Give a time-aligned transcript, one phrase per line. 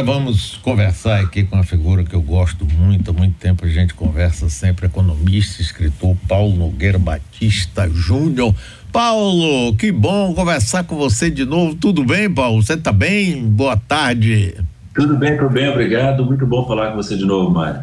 [0.00, 3.68] Agora vamos conversar aqui com uma figura que eu gosto muito, há muito tempo a
[3.68, 8.54] gente conversa sempre, economista, escritor Paulo Nogueira Batista Júnior.
[8.90, 11.74] Paulo, que bom conversar com você de novo.
[11.74, 12.62] Tudo bem, Paulo?
[12.62, 13.44] Você está bem?
[13.44, 14.54] Boa tarde.
[14.94, 16.24] Tudo bem, tudo bem, obrigado.
[16.24, 17.82] Muito bom falar com você de novo, Mário.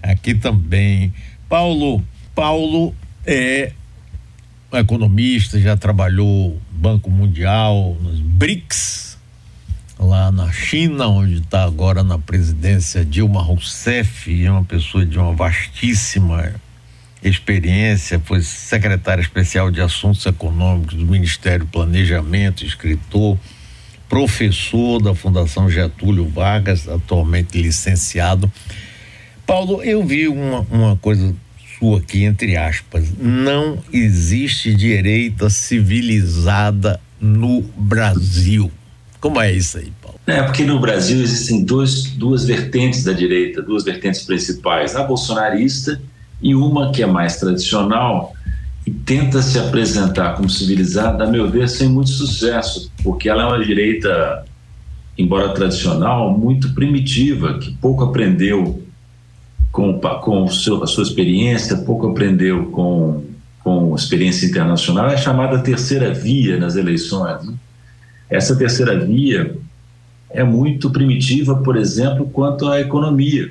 [0.00, 1.12] Aqui também.
[1.48, 2.04] Paulo,
[2.36, 2.94] Paulo
[3.26, 3.72] é
[4.72, 9.07] economista, já trabalhou no Banco Mundial, nos BRICS,
[9.98, 15.32] lá na China, onde está agora na presidência Dilma Rousseff, é uma pessoa de uma
[15.32, 16.54] vastíssima
[17.22, 23.36] experiência, foi secretário especial de Assuntos Econômicos do Ministério do Planejamento, escritor,
[24.08, 28.50] professor da Fundação Getúlio Vargas, atualmente licenciado.
[29.44, 31.34] Paulo, eu vi uma, uma coisa
[31.78, 33.12] sua aqui, entre aspas.
[33.18, 38.70] Não existe direita civilizada no Brasil.
[39.20, 39.92] Como é isso aí?
[40.28, 44.94] É, porque no Brasil existem dois, duas vertentes da direita, duas vertentes principais.
[44.94, 45.98] A bolsonarista
[46.42, 48.34] e uma que é mais tradicional
[48.86, 53.46] e tenta se apresentar como civilizada, a meu ver, sem muito sucesso, porque ela é
[53.46, 54.44] uma direita,
[55.16, 58.82] embora tradicional, muito primitiva, que pouco aprendeu
[59.72, 63.24] com, com seu, a sua experiência, pouco aprendeu com,
[63.64, 67.46] com experiência internacional, é chamada terceira via nas eleições.
[67.46, 67.54] Né?
[68.28, 69.56] Essa terceira via
[70.30, 73.50] é muito primitiva, por exemplo, quanto à economia.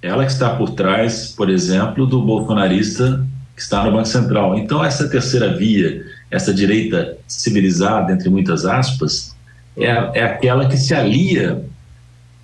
[0.00, 3.24] Ela que está por trás, por exemplo, do bolsonarista
[3.54, 4.58] que está no Banco Central.
[4.58, 9.34] Então, essa terceira via, essa direita civilizada, entre muitas aspas,
[9.76, 11.64] é, é aquela que se alia,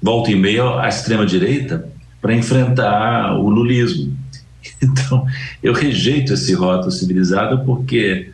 [0.01, 1.89] volta e meia, à extrema-direita
[2.21, 4.17] para enfrentar o lulismo.
[4.81, 5.27] Então,
[5.61, 8.31] eu rejeito esse rótulo civilizado porque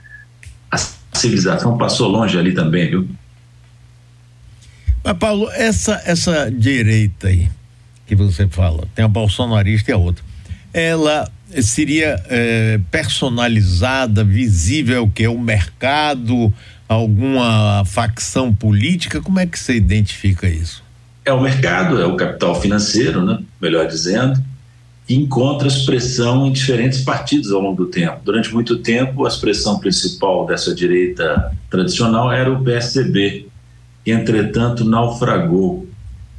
[0.71, 0.77] a
[1.17, 3.09] civilização passou longe ali também, viu?
[5.05, 7.49] Mas, Paulo, essa, essa direita aí
[8.07, 10.25] que você fala, tem a bolsonarista e a outra,
[10.73, 11.31] ela
[11.63, 15.27] seria é, personalizada, visível que?
[15.29, 16.53] O mercado,
[16.89, 19.21] alguma facção política?
[19.21, 20.85] Como é que você identifica isso?
[21.25, 23.39] é o mercado, é o capital financeiro, né?
[23.61, 24.39] melhor dizendo,
[25.07, 28.21] que encontra expressão em diferentes partidos ao longo do tempo.
[28.25, 33.49] Durante muito tempo, a expressão principal dessa direita tradicional era o PSDB,
[34.05, 35.89] que entretanto naufragou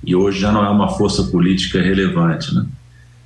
[0.05, 2.53] e hoje já não é uma força política relevante.
[2.53, 2.65] Né?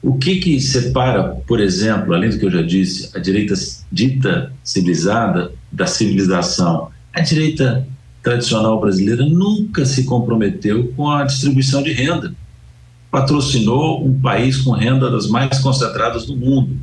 [0.02, 3.54] O que, que separa, por exemplo, além do que eu já disse, a direita
[3.92, 6.90] dita civilizada da civilização?
[7.14, 7.86] A direita
[8.24, 12.34] tradicional brasileira nunca se comprometeu com a distribuição de renda.
[13.12, 16.78] Patrocinou um país com renda das mais concentradas do mundo.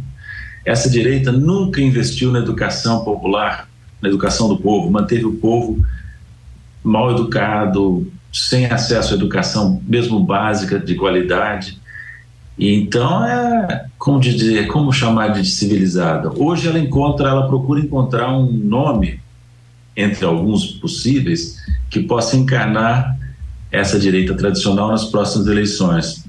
[0.64, 3.68] Essa direita nunca investiu na educação popular,
[4.02, 5.82] na educação do povo, manteve o povo
[6.86, 11.80] mal educado, sem acesso à educação, mesmo básica, de qualidade.
[12.58, 16.30] E então é como dizer, como chamar de civilizada.
[16.36, 19.20] Hoje ela encontra, ela procura encontrar um nome
[19.96, 21.56] entre alguns possíveis,
[21.90, 23.16] que possa encarnar
[23.72, 26.24] essa direita tradicional nas próximas eleições.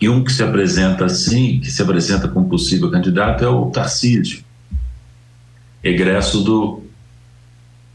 [0.00, 4.44] E um que se apresenta assim, que se apresenta como possível candidato, é o Tarcísio,
[5.82, 6.82] egresso do.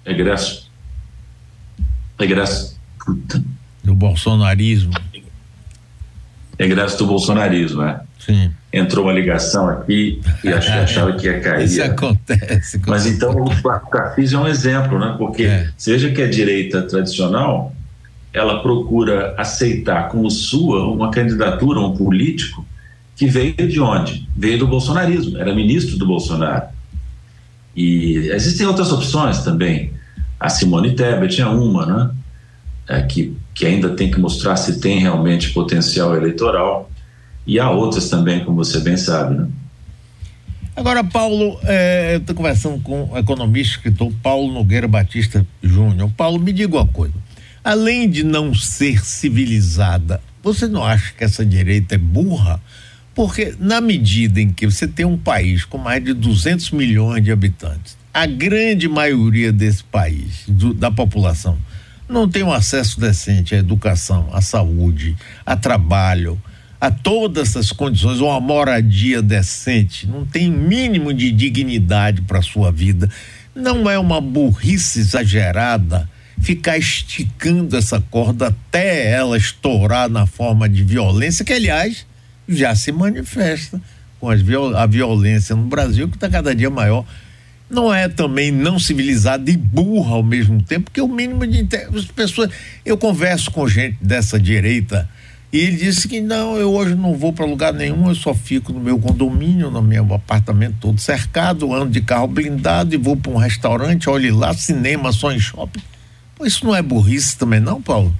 [0.05, 0.60] egresso.
[2.23, 2.79] Egresso.
[3.03, 3.43] Puta.
[3.83, 4.93] Do bolsonarismo.
[6.57, 8.01] Egresso do bolsonarismo, é.
[8.19, 11.65] Sim entrou uma ligação aqui e achava que ia cair.
[11.65, 12.81] Isso acontece.
[12.87, 13.49] Mas então o
[13.91, 15.15] Tarcísio é um exemplo, né?
[15.17, 15.69] Porque é.
[15.77, 17.75] seja que a direita tradicional,
[18.33, 22.65] ela procura aceitar como sua uma candidatura, um político
[23.15, 24.27] que veio de onde?
[24.35, 26.67] Veio do bolsonarismo, era ministro do Bolsonaro.
[27.75, 29.93] E existem outras opções também.
[30.41, 32.11] A Simone Tebet é uma, né?
[32.89, 36.89] É, que, que ainda tem que mostrar se tem realmente potencial eleitoral
[37.45, 39.47] e há outras também, como você bem sabe, né?
[40.75, 46.09] Agora, Paulo, é, eu estou conversando com o economista escritor Paulo Nogueira Batista Júnior.
[46.17, 47.13] Paulo, me diga uma coisa.
[47.63, 52.59] Além de não ser civilizada, você não acha que essa direita é burra?
[53.13, 57.31] Porque na medida em que você tem um país com mais de 200 milhões de
[57.31, 61.57] habitantes, a grande maioria desse país, do, da população,
[62.07, 65.15] não tem um acesso decente à educação, à saúde,
[65.45, 66.41] a trabalho,
[66.79, 73.09] a todas essas condições, uma moradia decente, não tem mínimo de dignidade para sua vida.
[73.55, 76.09] Não é uma burrice exagerada
[76.41, 82.05] ficar esticando essa corda até ela estourar na forma de violência, que aliás
[82.49, 83.79] já se manifesta
[84.19, 84.41] com as,
[84.75, 87.05] a violência no Brasil, que está cada dia maior.
[87.71, 92.05] Não é também não civilizada e burra ao mesmo tempo, porque o mínimo de as
[92.05, 92.49] pessoas.
[92.85, 95.09] Eu converso com gente dessa direita
[95.53, 98.71] e ele disse que não, eu hoje não vou para lugar nenhum, eu só fico
[98.71, 103.31] no meu condomínio, no meu apartamento todo cercado, ando de carro blindado e vou para
[103.31, 105.81] um restaurante, olhe lá, cinema só em shopping.
[106.41, 108.13] Isso não é burrice também, não, Paulo?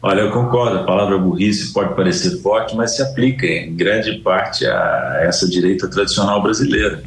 [0.00, 4.66] Olha, eu concordo, a palavra burrice pode parecer forte, mas se aplica em grande parte
[4.66, 7.02] a essa direita tradicional brasileira.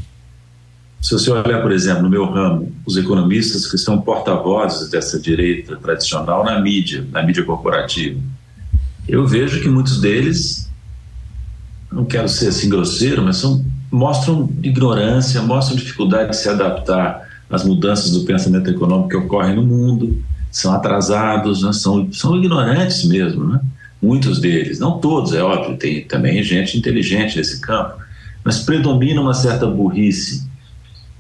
[1.02, 5.76] Se você olhar, por exemplo, no meu ramo, os economistas que são porta-vozes dessa direita
[5.76, 8.20] tradicional na mídia, na mídia corporativa,
[9.08, 10.70] eu vejo que muitos deles,
[11.92, 17.64] não quero ser assim grosseiro, mas são, mostram ignorância, mostram dificuldade de se adaptar às
[17.64, 20.22] mudanças do pensamento econômico que ocorrem no mundo,
[20.52, 21.72] são atrasados, né?
[21.74, 23.62] são, são ignorantes mesmo, né?
[24.02, 27.96] muitos deles, não todos, é óbvio, tem também gente inteligente nesse campo,
[28.44, 30.47] mas predomina uma certa burrice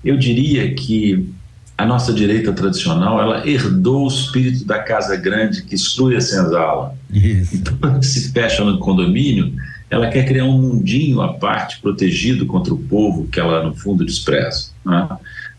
[0.03, 1.29] eu diria que
[1.77, 6.95] a nossa direita tradicional ela herdou o espírito da casa grande que exclui a senzala.
[7.11, 7.55] Isso.
[7.55, 9.53] Então, se fecha no condomínio,
[9.89, 14.03] ela quer criar um mundinho à parte, protegido contra o povo que ela, no fundo,
[14.03, 14.71] despreza.
[14.83, 15.07] Né?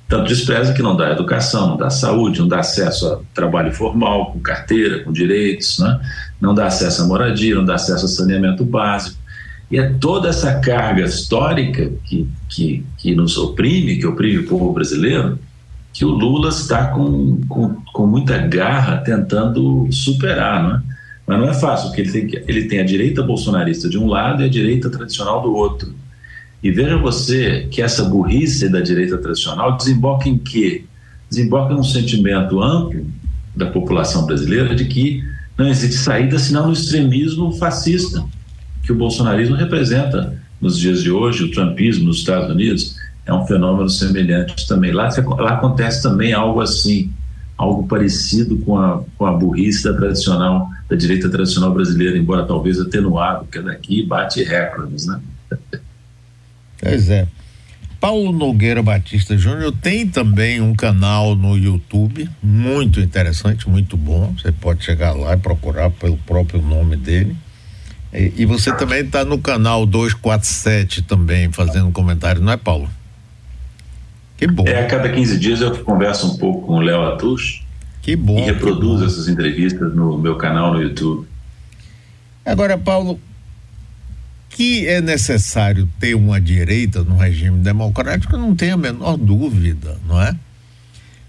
[0.08, 4.32] Tanto despreza que não dá educação, não dá saúde, não dá acesso a trabalho formal,
[4.32, 6.00] com carteira, com direitos, né?
[6.40, 9.17] não dá acesso à moradia, não dá acesso a saneamento básico.
[9.70, 14.72] E é toda essa carga histórica que, que, que nos oprime, que oprime o povo
[14.72, 15.38] brasileiro,
[15.92, 20.82] que o Lula está com, com, com muita garra tentando superar, não é?
[21.26, 24.42] Mas não é fácil, porque ele tem, ele tem a direita bolsonarista de um lado
[24.42, 25.94] e a direita tradicional do outro.
[26.62, 30.84] E veja você que essa burrice da direita tradicional desemboca em quê?
[31.28, 33.06] Desemboca num sentimento amplo
[33.54, 35.22] da população brasileira de que
[35.58, 38.24] não existe saída senão no extremismo fascista
[38.88, 42.96] que o bolsonarismo representa nos dias de hoje, o trumpismo nos Estados Unidos
[43.26, 44.92] é um fenômeno semelhante também.
[44.92, 47.12] Lá, lá acontece também algo assim,
[47.58, 52.80] algo parecido com a, com a burrice da tradicional, da direita tradicional brasileira, embora talvez
[52.80, 55.20] atenuado, porque daqui bate recordes, né?
[56.80, 57.26] Pois é.
[58.00, 64.32] Paulo Nogueira Batista Júnior tem também um canal no YouTube, muito interessante, muito bom.
[64.38, 67.36] Você pode chegar lá e procurar pelo próprio nome dele.
[68.12, 72.88] E, e você também está no canal 247 também fazendo comentário, não é, Paulo?
[74.36, 74.66] Que bom.
[74.66, 77.62] É, a cada 15 dias eu converso um pouco com o Léo Atush.
[78.00, 78.38] Que bom.
[78.38, 81.26] E reproduzo essas entrevistas no meu canal no YouTube.
[82.46, 83.20] Agora, Paulo,
[84.48, 90.20] que é necessário ter uma direita no regime democrático, não tenho a menor dúvida, não
[90.22, 90.34] é?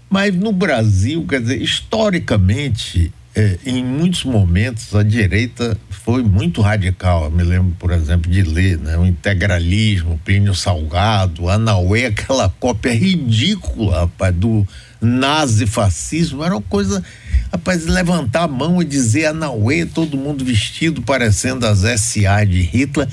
[0.08, 7.24] Mas no Brasil, quer dizer, historicamente, é, em muitos momentos a direita foi muito radical.
[7.24, 12.92] Eu me lembro, por exemplo, de ler né, o integralismo, Plínio Salgado, Anauê, aquela cópia
[12.92, 14.68] ridícula, rapaz, do
[15.00, 16.44] nazifascismo.
[16.44, 17.02] Era uma coisa,
[17.50, 23.08] rapaz, levantar a mão e dizer Anauê, todo mundo vestido parecendo as SA de Hitler.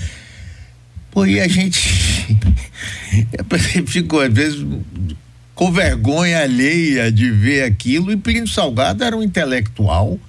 [1.10, 1.80] Pô, e a gente
[3.88, 4.60] ficou, às vezes,
[5.58, 8.12] com vergonha alheia de ver aquilo.
[8.12, 10.20] E Plínio Salgado era um intelectual,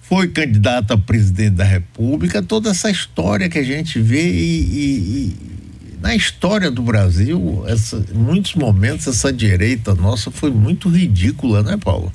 [0.00, 2.40] foi candidato a presidente da República.
[2.40, 5.36] Toda essa história que a gente vê e, e, e
[6.00, 11.76] na história do Brasil, essa, em muitos momentos essa direita nossa foi muito ridícula, né,
[11.76, 12.12] Paulo?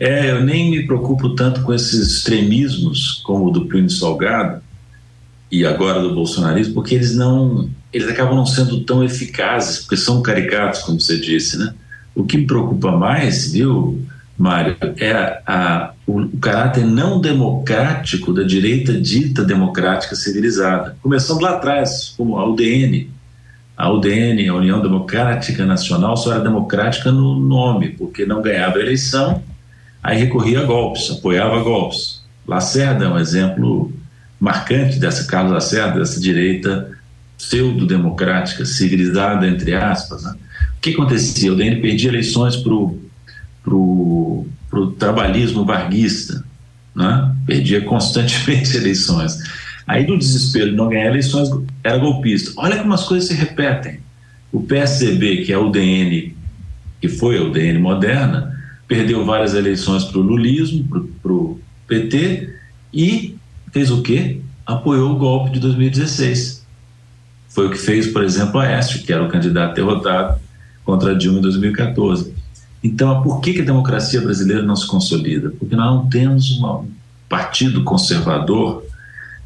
[0.00, 4.62] É, eu nem me preocupo tanto com esses extremismos como o do Plínio Salgado
[5.52, 10.22] e agora do bolsonarismo, porque eles não eles acabam não sendo tão eficazes, porque são
[10.22, 11.74] caricatos, como você disse, né?
[12.14, 14.02] O que me preocupa mais, viu,
[14.36, 20.96] Mário, é a, a, o, o, caráter não democrático da direita dita democrática civilizada.
[21.02, 23.10] Começando lá atrás, como a UDN.
[23.76, 28.80] A UDN, a União Democrática Nacional, só era democrática no nome, porque não ganhava a
[28.80, 29.40] eleição,
[30.02, 32.22] aí recorria a golpes, apoiava golpes.
[32.46, 33.92] Lacerda é um exemplo
[34.40, 36.97] marcante dessa, Carlos Lacerda, dessa direita
[37.38, 40.24] pseudo-democrática, civilizada, entre aspas.
[40.24, 40.34] Né?
[40.76, 41.52] O que acontecia?
[41.52, 44.46] O DN perdia eleições para o
[44.98, 46.44] trabalhismo varguista,
[46.94, 47.34] né?
[47.46, 49.38] perdia constantemente eleições.
[49.86, 51.48] Aí, no desespero de não ganhar eleições,
[51.82, 52.52] era golpista.
[52.56, 54.00] Olha como as coisas se repetem.
[54.52, 56.36] O PSDB, que é o DN,
[57.00, 58.54] que foi o DN moderna,
[58.86, 60.84] perdeu várias eleições para o lulismo,
[61.22, 62.52] para o PT,
[62.92, 63.36] e
[63.72, 64.40] fez o quê?
[64.66, 66.67] Apoiou o golpe de 2016
[67.48, 70.38] foi o que fez, por exemplo, a Aécio, que era o candidato derrotado
[70.84, 72.32] contra Dilma em 2014.
[72.82, 75.50] Então, por que, a democracia brasileira não se consolida?
[75.50, 76.86] Porque nós não temos um
[77.28, 78.84] partido conservador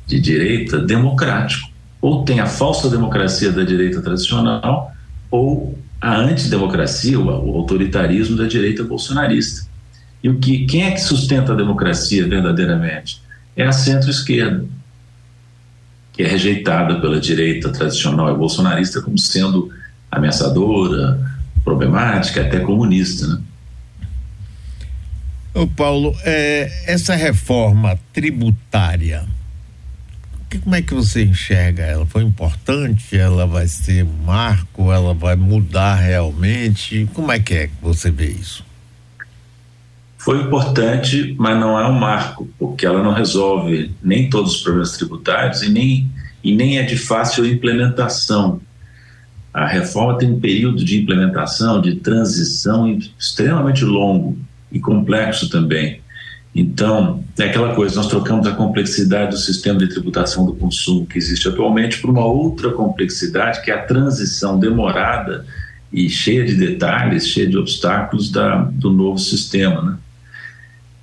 [0.07, 1.71] de direita democrático.
[2.01, 4.93] ou tem a falsa democracia da direita tradicional,
[5.31, 9.69] ou a antidemocracia, o autoritarismo da direita bolsonarista.
[10.21, 13.23] E o que, quem é que sustenta a democracia verdadeiramente?
[13.57, 14.67] É a centro-esquerda,
[16.13, 19.73] que é rejeitada pela direita tradicional e bolsonarista como sendo
[20.11, 21.19] ameaçadora,
[21.65, 23.27] problemática, até comunista.
[23.27, 23.41] Né?
[25.55, 29.27] Ô Paulo, é, essa reforma tributária,
[30.53, 32.05] que, como é que você enxerga ela?
[32.05, 33.17] Foi importante?
[33.17, 34.93] Ela vai ser marco?
[34.93, 37.09] Ela vai mudar realmente?
[37.15, 38.65] Como é que é que você vê isso?
[40.23, 44.93] Foi importante, mas não é um marco, porque ela não resolve nem todos os problemas
[44.93, 46.09] tributários e nem,
[46.45, 48.61] e nem é de fácil implementação.
[49.53, 54.39] A reforma tem um período de implementação, de transição extremamente longo
[54.71, 56.01] e complexo também.
[56.55, 61.19] Então, é aquela coisa, nós trocamos a complexidade do sistema de tributação do consumo que
[61.19, 65.45] existe atualmente por uma outra complexidade, que é a transição demorada
[65.93, 69.83] e cheia de detalhes, cheia de obstáculos da, do novo sistema.
[69.83, 69.97] Né?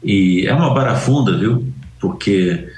[0.03, 1.67] E é uma barafunda, viu?
[1.99, 2.69] Porque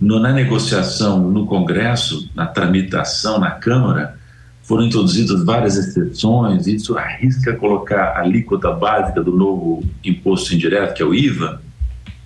[0.00, 4.18] no, na negociação no Congresso, na tramitação na Câmara,
[4.62, 10.94] foram introduzidas várias exceções, e isso arrisca colocar a alíquota básica do novo imposto indireto,
[10.94, 11.60] que é o IVA,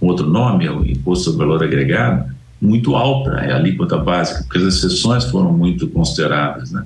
[0.01, 4.59] outro nome, é o Imposto sobre Valor Agregado, muito alta, é a alíquota básica, porque
[4.59, 6.71] as exceções foram muito consideradas.
[6.71, 6.85] Né?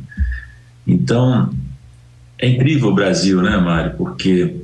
[0.87, 1.51] Então,
[2.39, 3.95] é incrível o Brasil, né, Mário?
[3.97, 4.57] Porque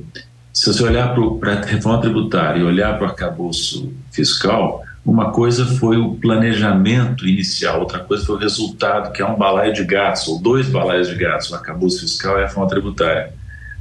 [0.55, 5.65] se você olhar para a reforma tributária e olhar para o arcabouço fiscal, uma coisa
[5.65, 10.25] foi o planejamento inicial, outra coisa foi o resultado, que é um balaio de gatos,
[10.29, 13.33] ou dois balaios de gatos, o arcabouço fiscal e a reforma tributária.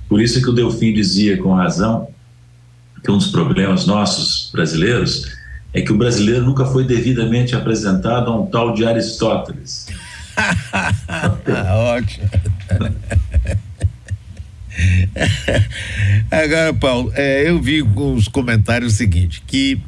[0.09, 2.09] Por isso é que o Delfim dizia com razão
[3.05, 5.33] que um dos problemas nossos brasileiros
[5.73, 9.87] é que o brasileiro nunca foi devidamente apresentado a um tal de Aristóteles.
[11.97, 12.29] Ótimo.
[16.31, 19.81] Agora, Paulo, é, eu vi os comentários o seguinte, que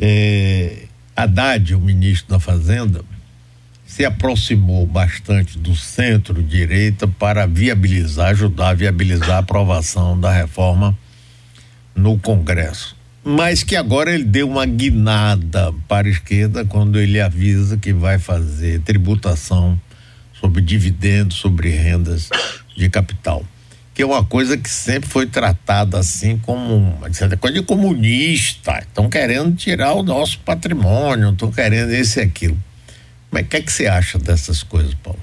[0.00, 0.84] é,
[1.16, 3.04] Haddad, o ministro da Fazenda,
[3.86, 10.98] se aproximou bastante do centro-direita para viabilizar, ajudar a viabilizar a aprovação da reforma
[11.94, 12.96] no Congresso.
[13.22, 18.18] Mas que agora ele deu uma guinada para a esquerda quando ele avisa que vai
[18.18, 19.80] fazer tributação
[20.40, 22.28] sobre dividendos, sobre rendas
[22.76, 23.44] de capital.
[23.94, 27.08] Que é uma coisa que sempre foi tratada assim como uma
[27.38, 28.80] coisa de comunista.
[28.80, 32.58] Estão querendo tirar o nosso patrimônio, estão querendo esse e aquilo.
[33.30, 35.20] Mas o que é que você acha dessas coisas, Paulo?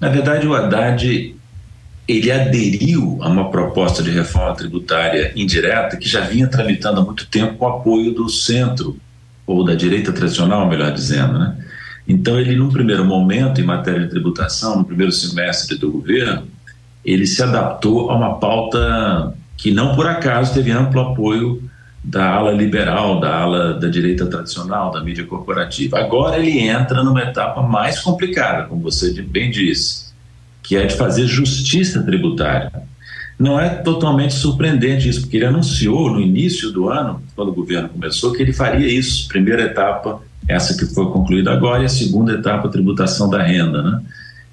[0.00, 1.36] Na verdade, o Haddad
[2.08, 7.26] ele aderiu a uma proposta de reforma tributária indireta que já vinha tramitando há muito
[7.26, 8.96] tempo com apoio do centro,
[9.46, 11.38] ou da direita tradicional, melhor dizendo.
[11.38, 11.56] Né?
[12.06, 16.48] Então, ele, num primeiro momento, em matéria de tributação, no primeiro semestre do governo,
[17.06, 21.62] ele se adaptou a uma pauta que, não por acaso, teve amplo apoio
[22.02, 25.98] da ala liberal, da ala da direita tradicional, da mídia corporativa.
[25.98, 30.06] Agora ele entra numa etapa mais complicada, como você bem disse
[30.62, 32.72] que é de fazer justiça tributária.
[33.38, 37.88] Não é totalmente surpreendente isso, porque ele anunciou no início do ano, quando o governo
[37.88, 39.28] começou, que ele faria isso.
[39.28, 43.80] Primeira etapa, essa que foi concluída agora, e a segunda etapa, a tributação da renda.
[43.80, 44.00] Né?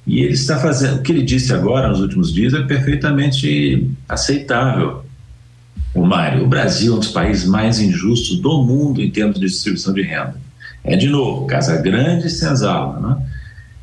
[0.06, 5.06] E ele está fazendo, o que ele disse agora, nos últimos dias, é perfeitamente aceitável.
[5.94, 9.46] O Mário, o Brasil é um dos países mais injustos do mundo em termos de
[9.46, 10.36] distribuição de renda.
[10.84, 13.26] É, de novo, Casa Grande e Senzala, né?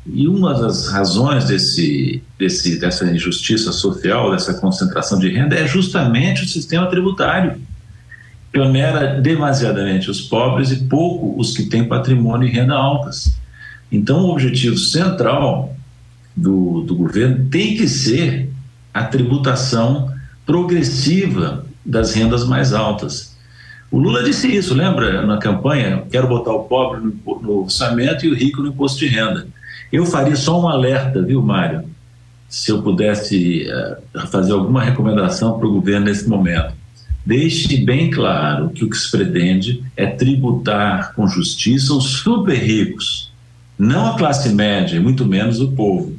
[0.05, 6.43] E uma das razões desse, desse, dessa injustiça social, dessa concentração de renda, é justamente
[6.43, 7.61] o sistema tributário,
[8.51, 13.37] que onera demasiadamente os pobres e pouco os que têm patrimônio e renda altas.
[13.91, 15.75] Então, o objetivo central
[16.35, 18.49] do, do governo tem que ser
[18.93, 20.11] a tributação
[20.45, 23.35] progressiva das rendas mais altas.
[23.89, 26.03] O Lula disse isso, lembra, na campanha?
[26.09, 29.47] Quero botar o pobre no, no orçamento e o rico no imposto de renda.
[29.91, 31.83] Eu faria só um alerta, viu, Mário?
[32.47, 36.73] Se eu pudesse uh, fazer alguma recomendação para o governo nesse momento.
[37.25, 43.31] Deixe bem claro que o que se pretende é tributar com justiça os super ricos,
[43.77, 46.15] não a classe média, muito menos o povo.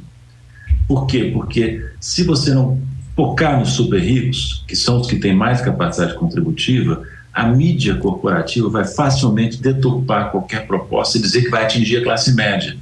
[0.87, 1.31] Por quê?
[1.33, 2.81] Porque se você não
[3.15, 8.69] focar nos super ricos, que são os que têm mais capacidade contributiva, a mídia corporativa
[8.69, 12.77] vai facilmente deturpar qualquer proposta e dizer que vai atingir a classe média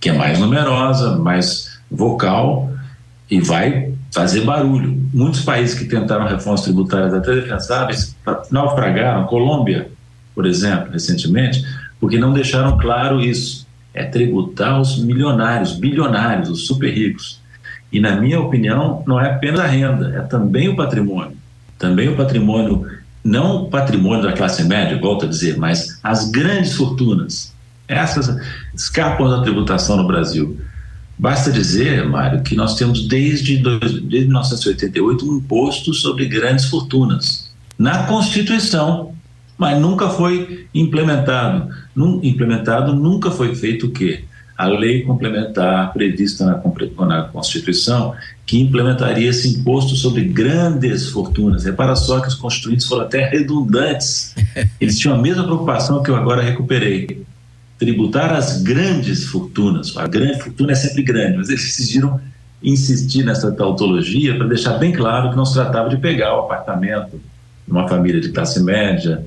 [0.00, 2.70] que é mais numerosa, mais vocal
[3.30, 4.96] e vai fazer barulho.
[5.12, 8.16] Muitos países que tentaram reformas tributárias até defensáveis
[8.50, 9.90] naufragaram, Colômbia,
[10.34, 11.64] por exemplo, recentemente,
[11.98, 13.66] porque não deixaram claro isso.
[13.94, 17.40] é tributar os milionários, bilionários, os super ricos.
[17.96, 21.34] E, na minha opinião, não é apenas a renda, é também o patrimônio.
[21.78, 22.86] Também o patrimônio,
[23.24, 27.54] não o patrimônio da classe média, volto a dizer, mas as grandes fortunas.
[27.88, 28.38] Essas
[28.74, 30.60] escapam da tributação no Brasil.
[31.18, 38.02] Basta dizer, Mário, que nós temos desde, desde 1988 um imposto sobre grandes fortunas na
[38.02, 39.14] Constituição,
[39.56, 41.74] mas nunca foi implementado.
[41.94, 44.24] Num, implementado nunca foi feito o quê?
[44.56, 48.14] A lei complementar prevista na, na Constituição
[48.46, 51.64] que implementaria esse imposto sobre grandes fortunas.
[51.64, 54.34] Repara só que os constituintes foram até redundantes.
[54.80, 57.26] Eles tinham a mesma preocupação que eu agora recuperei
[57.78, 59.96] tributar as grandes fortunas.
[59.96, 62.18] A grande fortuna é sempre grande, mas eles decidiram
[62.62, 67.20] insistir nessa tautologia para deixar bem claro que não se tratava de pegar o apartamento
[67.66, 69.24] de uma família de classe média,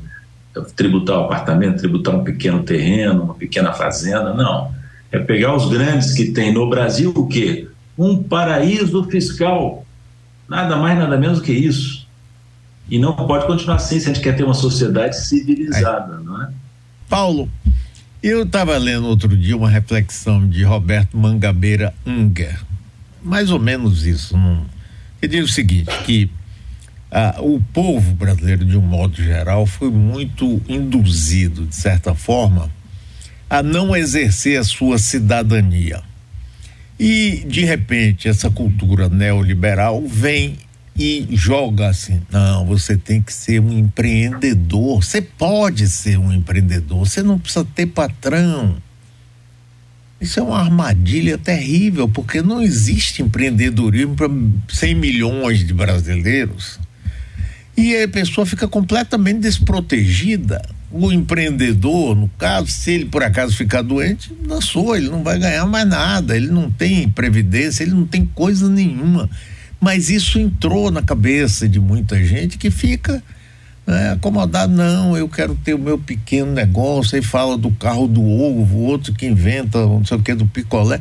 [0.75, 4.71] tributar o apartamento, tributar um pequeno terreno, uma pequena fazenda, não.
[5.11, 7.67] É pegar os grandes que tem no Brasil o quê?
[7.97, 9.85] Um paraíso fiscal.
[10.47, 12.07] Nada mais, nada menos que isso.
[12.89, 16.49] E não pode continuar assim se a gente quer ter uma sociedade civilizada, não é?
[17.07, 17.49] Paulo,
[18.21, 22.59] eu estava lendo outro dia uma reflexão de Roberto Mangabeira Unger,
[23.21, 24.35] mais ou menos isso.
[24.35, 24.65] Não?
[25.21, 26.29] Ele diz o seguinte: que
[27.11, 32.69] ah, o povo brasileiro, de um modo geral, foi muito induzido, de certa forma,
[33.49, 36.03] a não exercer a sua cidadania.
[36.99, 40.57] E, de repente, essa cultura neoliberal vem
[40.97, 45.01] e joga assim: não, você tem que ser um empreendedor.
[45.01, 48.77] Você pode ser um empreendedor, você não precisa ter patrão.
[50.19, 54.29] Isso é uma armadilha terrível, porque não existe empreendedorismo para
[54.67, 56.77] 100 milhões de brasileiros.
[57.77, 60.61] E a pessoa fica completamente desprotegida.
[60.91, 65.65] O empreendedor, no caso, se ele por acaso ficar doente, dançou, ele não vai ganhar
[65.67, 69.29] mais nada, ele não tem previdência, ele não tem coisa nenhuma.
[69.79, 73.23] Mas isso entrou na cabeça de muita gente que fica
[73.87, 74.73] né, acomodado.
[74.73, 77.15] Não, eu quero ter o meu pequeno negócio.
[77.15, 80.99] Aí fala do carro do ovo, outro que inventa não sei o que do picolé.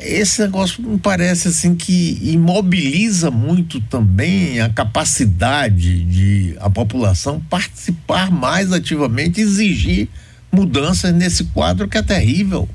[0.00, 8.30] Esse negócio me parece assim que imobiliza muito também a capacidade de a população participar
[8.30, 10.08] mais ativamente, exigir
[10.52, 12.68] mudanças nesse quadro que é terrível.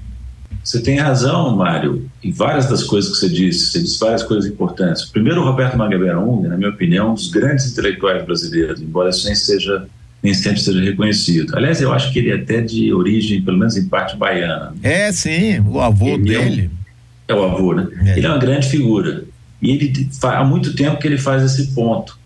[0.64, 3.72] Você tem razão, Mário, em várias das coisas que você disse.
[3.72, 5.06] Você disse várias coisas importantes.
[5.06, 9.36] Primeiro, o Roberto Magabeira na minha opinião, um dos grandes intelectuais brasileiros, embora isso nem,
[9.36, 9.86] seja,
[10.22, 11.54] nem sempre seja reconhecido.
[11.58, 14.74] Aliás, eu acho que ele é até de origem, pelo menos em parte, baiana.
[14.82, 16.62] É, sim, o avô ele dele.
[16.62, 16.83] É, um,
[17.28, 17.88] é, o avô, né?
[18.06, 18.18] É.
[18.18, 19.24] Ele é uma grande figura.
[19.62, 22.18] E ele há muito tempo que ele faz esse ponto,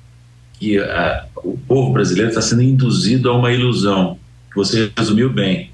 [0.54, 4.18] que a, o povo brasileiro está sendo induzido a uma ilusão,
[4.50, 5.72] que você resumiu bem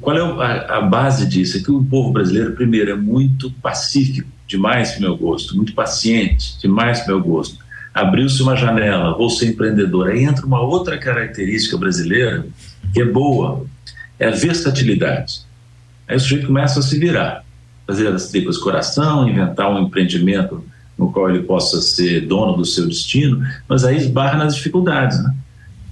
[0.00, 1.56] qual é a, a, base disso?
[1.56, 6.58] É que o povo brasileiro, primeiro, é muito pacífico, demais para meu gosto, muito paciente,
[6.60, 7.58] demais para meu gosto.
[7.92, 10.10] Abriu-se uma janela, vou ser empreendedor.
[10.10, 12.46] Aí entra uma outra característica brasileira
[12.92, 13.66] que é boa,
[14.18, 15.40] é a versatilidade.
[16.06, 17.44] Aí o sujeito começa a se virar,
[17.88, 20.62] fazer as tripas coração, inventar um empreendimento
[20.98, 25.34] no qual ele possa ser dono do seu destino, mas aí esbarra nas dificuldades, né?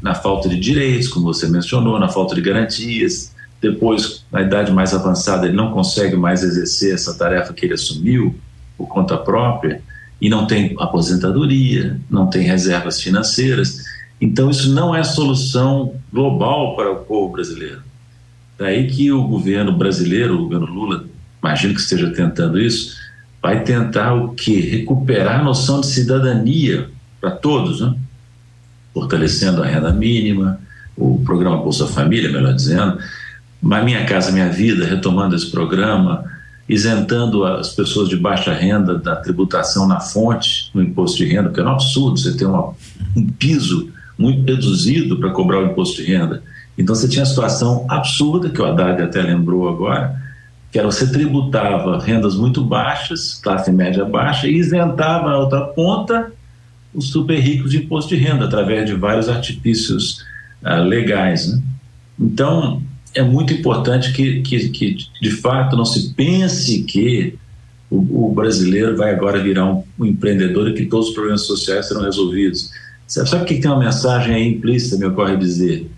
[0.03, 4.93] na falta de direitos, como você mencionou, na falta de garantias, depois, na idade mais
[4.93, 8.35] avançada, ele não consegue mais exercer essa tarefa que ele assumiu
[8.77, 9.81] por conta própria
[10.21, 13.83] e não tem aposentadoria, não tem reservas financeiras.
[14.21, 17.81] Então, isso não é solução global para o povo brasileiro.
[18.59, 21.05] Daí que o governo brasileiro, o governo Lula,
[21.47, 22.97] imagino que esteja tentando isso,
[23.41, 24.61] vai tentar o quê?
[24.61, 26.89] Recuperar a noção de cidadania
[27.21, 27.95] para todos, né?
[28.93, 30.59] fortalecendo a renda mínima,
[30.97, 32.99] o programa Bolsa Família, melhor dizendo,
[33.63, 36.25] minha Casa Minha Vida, retomando esse programa,
[36.69, 41.61] isentando as pessoas de baixa renda da tributação na fonte no imposto de renda, porque
[41.61, 42.75] é um absurdo você ter uma,
[43.15, 46.43] um piso muito reduzido para cobrar o imposto de renda.
[46.77, 50.26] Então você tinha a situação absurda, que o Haddad até lembrou agora,
[50.77, 56.31] que era você tributava rendas muito baixas, classe média baixa, e isentava na outra ponta
[56.93, 60.23] os super ricos de imposto de renda, através de vários artifícios
[60.63, 61.51] uh, legais.
[61.51, 61.63] Né?
[62.21, 62.83] Então,
[63.15, 67.39] é muito importante que, que, que, de fato, não se pense que
[67.89, 71.89] o, o brasileiro vai agora virar um, um, empreendedor e que todos os problemas sociais
[71.89, 72.71] serão resolvidos.
[73.07, 75.91] Sabe, sabe que tem uma mensagem aí implícita, me ocorre dizer?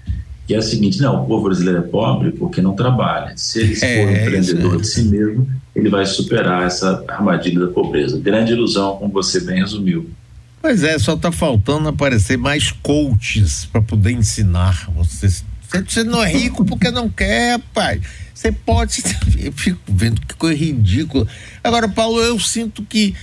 [0.49, 3.35] Que é a seguinte: não, o povo brasileiro é pobre porque não trabalha.
[3.37, 4.79] Se ele é, for um empreendedor é.
[4.79, 8.19] de si mesmo, ele vai superar essa armadilha da pobreza.
[8.19, 10.09] Grande ilusão, como você bem resumiu.
[10.61, 14.91] Pois é, só está faltando aparecer mais coaches para poder ensinar.
[14.97, 15.29] Você
[15.87, 18.01] Você não é rico porque não quer, pai.
[18.33, 19.03] Você pode.
[19.39, 21.27] Eu fico vendo que coisa ridícula.
[21.63, 23.15] Agora, Paulo, eu sinto que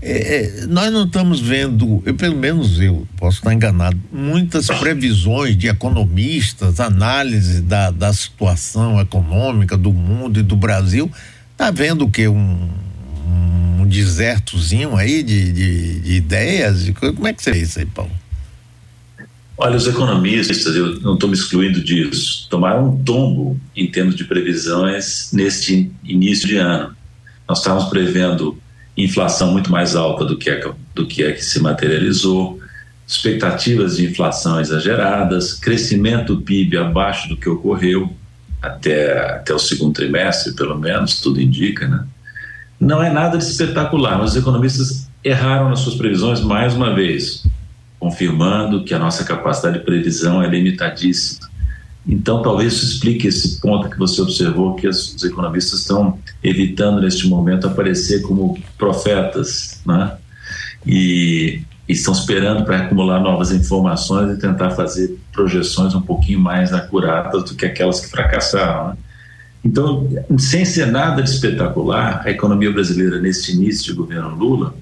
[0.00, 5.56] é, é, nós não estamos vendo, eu, pelo menos eu posso estar enganado, muitas previsões
[5.56, 11.10] de economistas, análise da, da situação econômica do mundo e do Brasil.
[11.52, 12.28] Está vendo o que?
[12.28, 12.68] Um,
[13.80, 16.84] um desertozinho aí de, de, de ideias?
[16.84, 18.12] De, como é que você vê isso aí, Paulo?
[19.56, 24.22] Olha, os economistas, eu não estou me excluindo disso, tomaram um tombo em termos de
[24.22, 26.96] previsões neste início de ano.
[27.48, 28.56] Nós estávamos prevendo
[29.04, 32.58] inflação muito mais alta do que é, do que, é que se materializou,
[33.06, 38.12] expectativas de inflação exageradas, crescimento do PIB abaixo do que ocorreu
[38.60, 42.04] até, até o segundo trimestre, pelo menos, tudo indica, né?
[42.80, 47.44] Não é nada de espetacular, mas os economistas erraram nas suas previsões mais uma vez
[47.98, 51.47] confirmando que a nossa capacidade de previsão é limitadíssima.
[52.08, 57.28] Então, talvez isso explique esse ponto que você observou, que os economistas estão evitando neste
[57.28, 60.16] momento aparecer como profetas, né?
[60.86, 67.44] E, estão esperando para acumular novas informações e tentar fazer projeções um pouquinho mais acuradas
[67.44, 68.88] do que aquelas que fracassaram.
[68.88, 68.96] Né?
[69.64, 70.06] Então,
[70.38, 74.74] sem ser nada de espetacular, a economia brasileira, neste início de governo Lula,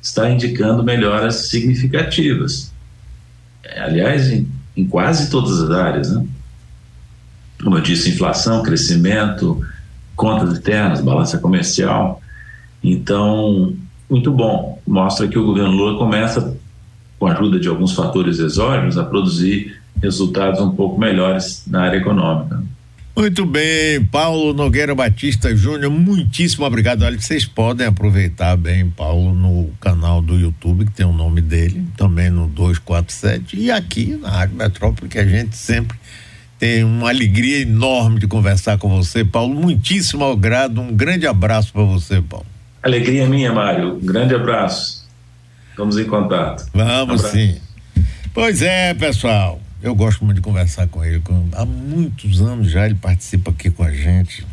[0.00, 2.72] está indicando melhoras significativas.
[3.76, 6.26] Aliás, em, em quase todas as áreas, né?
[7.62, 9.64] Como eu disse, inflação, crescimento,
[10.16, 12.20] contas internas, balança comercial.
[12.82, 13.74] Então,
[14.08, 14.80] muito bom.
[14.86, 16.56] Mostra que o governo Lula começa,
[17.18, 21.98] com a ajuda de alguns fatores exógenos, a produzir resultados um pouco melhores na área
[21.98, 22.62] econômica.
[23.16, 27.02] Muito bem, Paulo Nogueira Batista Júnior, muitíssimo obrigado.
[27.02, 31.86] Olha, vocês podem aproveitar bem Paulo no canal do YouTube, que tem o nome dele,
[31.96, 35.96] também no 247, e aqui na Rádio Metrópole, que a gente sempre
[36.58, 39.54] tem uma alegria enorme de conversar com você, Paulo.
[39.54, 42.46] Muitíssimo agrado, um grande abraço para você, Paulo.
[42.82, 43.94] Alegria minha, Mário.
[43.96, 45.08] Um grande abraço.
[45.76, 46.66] Vamos em contato.
[46.72, 47.56] Vamos sim.
[48.32, 49.60] Pois é, pessoal.
[49.82, 51.22] Eu gosto muito de conversar com ele.
[51.52, 54.46] Há muitos anos já ele participa aqui com a gente.